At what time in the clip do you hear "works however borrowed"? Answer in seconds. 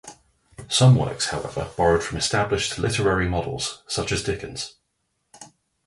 0.95-2.01